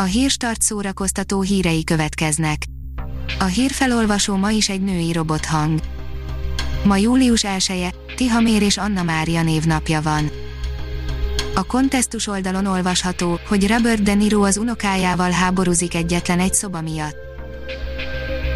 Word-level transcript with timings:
A 0.00 0.04
hírstart 0.04 0.62
szórakoztató 0.62 1.40
hírei 1.40 1.84
következnek. 1.84 2.62
A 3.38 3.44
hírfelolvasó 3.44 4.36
ma 4.36 4.50
is 4.50 4.68
egy 4.68 4.80
női 4.80 5.12
robothang. 5.12 5.80
Ma 6.84 6.96
július 6.96 7.44
1-e, 7.46 7.94
Tihamér 8.16 8.62
és 8.62 8.76
Anna 8.76 9.02
Mária 9.02 9.42
névnapja 9.42 10.02
van. 10.02 10.30
A 11.54 11.62
kontesztus 11.62 12.26
oldalon 12.26 12.66
olvasható, 12.66 13.38
hogy 13.48 13.68
Robert 13.68 14.02
De 14.02 14.14
Niro 14.14 14.42
az 14.42 14.56
unokájával 14.56 15.30
háborúzik 15.30 15.94
egyetlen 15.94 16.40
egy 16.40 16.54
szoba 16.54 16.80
miatt. 16.80 17.27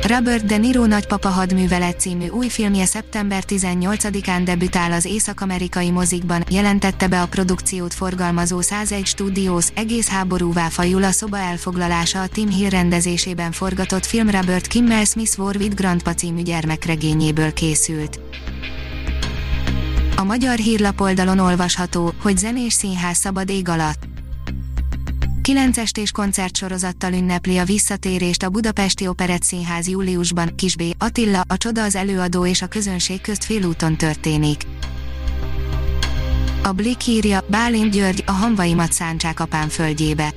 Robert 0.07 0.45
De 0.45 0.57
Niro 0.57 0.87
Nagypapa 0.87 1.29
hadművelet 1.29 2.01
című 2.01 2.29
új 2.29 2.49
filmje 2.49 2.85
szeptember 2.85 3.43
18-án 3.49 4.41
debütál 4.45 4.93
az 4.93 5.05
észak-amerikai 5.05 5.91
mozikban, 5.91 6.45
jelentette 6.51 7.09
be 7.09 7.21
a 7.21 7.27
produkciót 7.27 7.95
forgalmazó 7.95 8.61
101 8.61 9.07
Studios, 9.07 9.69
egész 9.75 10.09
háborúvá 10.09 10.69
fajul 10.69 11.05
a 11.05 11.11
szoba 11.11 11.39
elfoglalása 11.39 12.21
a 12.21 12.27
Tim 12.27 12.49
Hill 12.49 12.69
rendezésében 12.69 13.53
forgatott 13.53 14.07
film 14.07 14.31
Robert 14.31 14.67
Kimmel 14.67 15.05
Smith 15.05 15.39
Warwick 15.39 15.75
Grandpa 15.75 16.15
című 16.15 16.43
gyermekregényéből 16.43 17.53
készült. 17.53 18.21
A 20.17 20.25
magyar 20.25 20.59
hírlapoldalon 20.59 21.39
olvasható, 21.39 22.13
hogy 22.23 22.39
zenés 22.39 22.73
színház 22.73 23.17
szabad 23.17 23.51
ég 23.51 23.69
alatt. 23.69 24.12
9 25.43 25.79
estés 25.79 26.11
koncertsorozattal 26.11 27.13
ünnepli 27.13 27.59
a 27.59 27.65
visszatérést 27.65 28.43
a 28.43 28.49
Budapesti 28.49 29.07
Operett 29.07 29.43
Színház 29.43 29.89
júliusban, 29.89 30.55
Kisbé, 30.55 30.95
Attila, 30.99 31.41
a 31.49 31.57
csoda 31.57 31.83
az 31.83 31.97
előadó 31.97 32.47
és 32.47 32.63
a 32.63 32.67
közönség 32.67 33.21
közt 33.21 33.45
félúton 33.45 33.97
történik. 33.97 34.63
A 36.63 36.73
Blik 36.73 37.07
írja, 37.07 37.45
Bálint 37.47 37.93
György, 37.93 38.25
a 38.27 38.31
hamvaimat 38.31 38.93
szántsák 38.93 39.41
apám 39.41 39.69
földjébe. 39.69 40.35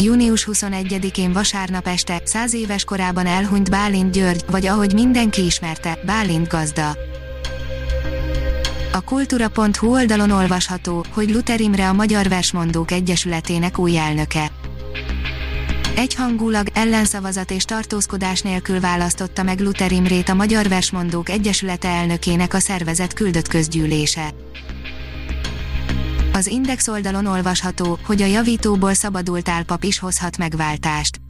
Június 0.00 0.48
21-én 0.52 1.32
vasárnap 1.32 1.86
este, 1.86 2.20
száz 2.24 2.54
éves 2.54 2.84
korában 2.84 3.26
elhunyt 3.26 3.70
Bálint 3.70 4.12
György, 4.12 4.44
vagy 4.50 4.66
ahogy 4.66 4.92
mindenki 4.92 5.44
ismerte, 5.44 5.98
Bálint 6.06 6.48
gazda. 6.48 6.96
A 8.94 9.00
kultúra.hu 9.00 9.92
oldalon 9.92 10.30
olvasható, 10.30 11.04
hogy 11.10 11.30
Luther 11.30 11.60
Imre 11.60 11.88
a 11.88 11.92
Magyar 11.92 12.28
Versmondók 12.28 12.90
Egyesületének 12.90 13.78
új 13.78 13.96
elnöke. 13.96 14.50
Egyhangulag, 15.96 16.66
ellenszavazat 16.72 17.50
és 17.50 17.64
tartózkodás 17.64 18.40
nélkül 18.40 18.80
választotta 18.80 19.42
meg 19.42 19.60
Luther 19.60 19.92
Imrét 19.92 20.28
a 20.28 20.34
Magyar 20.34 20.68
Versmondók 20.68 21.28
Egyesülete 21.28 21.88
elnökének 21.88 22.54
a 22.54 22.58
szervezet 22.58 23.12
küldött 23.12 23.48
közgyűlése. 23.48 24.34
Az 26.32 26.46
Index 26.46 26.88
oldalon 26.88 27.26
olvasható, 27.26 27.98
hogy 28.06 28.22
a 28.22 28.26
javítóból 28.26 28.94
szabadult 28.94 29.48
álpap 29.48 29.82
is 29.82 29.98
hozhat 29.98 30.38
megváltást. 30.38 31.23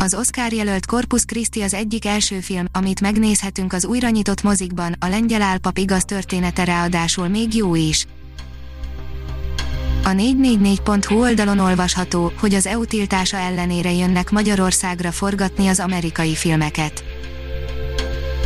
Az 0.00 0.14
Oscar 0.14 0.52
jelölt 0.52 0.86
Corpus 0.86 1.24
Christi 1.24 1.62
az 1.62 1.74
egyik 1.74 2.06
első 2.06 2.40
film, 2.40 2.64
amit 2.72 3.00
megnézhetünk 3.00 3.72
az 3.72 3.84
újra 3.84 4.08
nyitott 4.08 4.42
mozikban, 4.42 4.96
a 4.98 5.06
lengyel 5.06 5.42
álpap 5.42 5.78
igaz 5.78 6.04
története 6.04 6.64
ráadásul 6.64 7.28
még 7.28 7.54
jó 7.54 7.74
is. 7.74 8.06
A 10.04 10.08
444.hu 10.08 11.20
oldalon 11.20 11.58
olvasható, 11.58 12.32
hogy 12.38 12.54
az 12.54 12.66
EU 12.66 12.84
tiltása 12.84 13.36
ellenére 13.36 13.92
jönnek 13.92 14.30
Magyarországra 14.30 15.12
forgatni 15.12 15.68
az 15.68 15.80
amerikai 15.80 16.34
filmeket. 16.34 17.04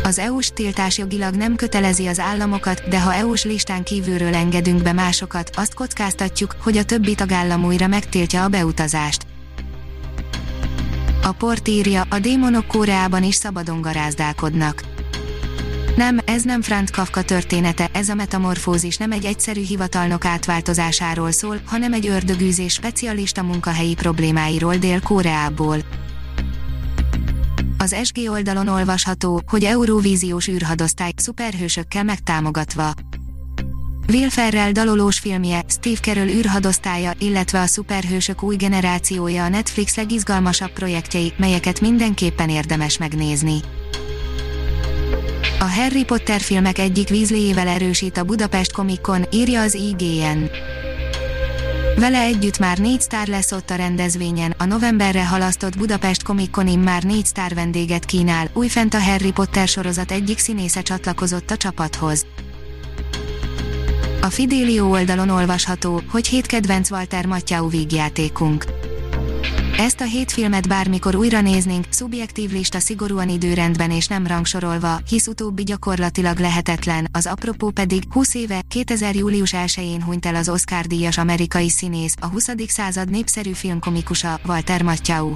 Az 0.03 0.19
EU-s 0.19 0.51
tiltás 0.53 0.97
jogilag 0.97 1.35
nem 1.35 1.55
kötelezi 1.55 2.07
az 2.07 2.19
államokat, 2.19 2.87
de 2.89 3.01
ha 3.01 3.13
EU-s 3.13 3.43
listán 3.43 3.83
kívülről 3.83 4.35
engedünk 4.35 4.81
be 4.81 4.93
másokat, 4.93 5.49
azt 5.55 5.73
kockáztatjuk, 5.73 6.55
hogy 6.59 6.77
a 6.77 6.85
többi 6.85 7.15
tagállam 7.15 7.65
újra 7.65 7.87
megtiltja 7.87 8.43
a 8.43 8.47
beutazást. 8.47 9.31
A 11.25 11.31
port 11.31 11.67
írja, 11.67 12.03
a 12.09 12.19
démonok 12.19 12.67
Koreában 12.67 13.23
is 13.23 13.35
szabadon 13.35 13.81
garázdálkodnak. 13.81 14.83
Nem, 15.95 16.19
ez 16.25 16.43
nem 16.43 16.61
Franz 16.61 16.89
Kafka 16.89 17.21
története, 17.21 17.89
ez 17.93 18.09
a 18.09 18.13
metamorfózis 18.13 18.97
nem 18.97 19.11
egy 19.11 19.25
egyszerű 19.25 19.61
hivatalnok 19.61 20.25
átváltozásáról 20.25 21.31
szól, 21.31 21.61
hanem 21.65 21.93
egy 21.93 22.07
ördögűzés 22.07 22.73
specialista 22.73 23.43
munkahelyi 23.43 23.93
problémáiról 23.93 24.75
Dél-Koreából. 24.75 25.77
Az 27.77 27.95
SG 28.03 28.29
oldalon 28.29 28.67
olvasható, 28.67 29.41
hogy 29.47 29.63
Eurovíziós 29.63 30.47
űrhadosztály 30.47 31.11
szuperhősökkel 31.15 32.03
megtámogatva. 32.03 32.93
Will 34.07 34.29
Ferrell 34.29 34.71
dalolós 34.71 35.19
filmje, 35.19 35.63
Steve 35.67 35.99
Carell 35.99 36.27
űrhadosztálya, 36.27 37.13
illetve 37.19 37.61
a 37.61 37.65
szuperhősök 37.65 38.43
új 38.43 38.55
generációja 38.55 39.43
a 39.43 39.49
Netflix 39.49 39.95
legizgalmasabb 39.95 40.71
projektjei, 40.71 41.33
melyeket 41.37 41.81
mindenképpen 41.81 42.49
érdemes 42.49 42.97
megnézni. 42.97 43.59
A 45.59 45.63
Harry 45.63 46.03
Potter 46.03 46.41
filmek 46.41 46.77
egyik 46.77 47.09
vízléjével 47.09 47.67
erősít 47.67 48.17
a 48.17 48.23
Budapest 48.23 48.71
Comic 48.71 49.01
Con, 49.01 49.25
írja 49.31 49.61
az 49.61 49.73
IGN. 49.73 50.49
Vele 51.95 52.19
együtt 52.19 52.59
már 52.59 52.77
négy 52.77 53.01
sztár 53.01 53.27
lesz 53.27 53.51
ott 53.51 53.69
a 53.69 53.75
rendezvényen, 53.75 54.55
a 54.57 54.65
novemberre 54.65 55.25
halasztott 55.25 55.77
Budapest 55.77 56.23
Comic 56.23 56.51
Con 56.51 56.79
már 56.79 57.03
négy 57.03 57.25
sztár 57.25 57.53
vendéget 57.53 58.05
kínál, 58.05 58.49
újfent 58.53 58.93
a 58.93 59.01
Harry 59.01 59.31
Potter 59.31 59.67
sorozat 59.67 60.11
egyik 60.11 60.37
színésze 60.37 60.81
csatlakozott 60.81 61.51
a 61.51 61.57
csapathoz. 61.57 62.25
A 64.23 64.29
Fidelio 64.29 64.85
oldalon 64.85 65.29
olvasható, 65.29 66.01
hogy 66.09 66.27
hét 66.27 66.45
kedvenc 66.45 66.91
Walter 66.91 67.25
Matthau 67.25 67.69
vígjátékunk. 67.69 68.65
Ezt 69.77 70.01
a 70.01 70.03
hét 70.03 70.31
filmet 70.31 70.67
bármikor 70.67 71.15
újra 71.15 71.41
néznénk, 71.41 71.85
szubjektív 71.89 72.51
lista 72.51 72.79
szigorúan 72.79 73.29
időrendben 73.29 73.91
és 73.91 74.07
nem 74.07 74.27
rangsorolva, 74.27 74.99
hisz 75.07 75.27
utóbbi 75.27 75.63
gyakorlatilag 75.63 76.39
lehetetlen, 76.39 77.07
az 77.11 77.25
apropó 77.25 77.69
pedig 77.69 78.03
20 78.09 78.33
éve, 78.33 78.61
2000. 78.67 79.15
július 79.15 79.53
1-én 79.55 80.03
hunyt 80.03 80.25
el 80.25 80.35
az 80.35 80.49
Oscar-díjas 80.49 81.17
amerikai 81.17 81.69
színész, 81.69 82.15
a 82.19 82.25
20. 82.25 82.49
század 82.67 83.09
népszerű 83.09 83.51
filmkomikusa, 83.51 84.39
Walter 84.47 84.81
Matthau. 84.81 85.35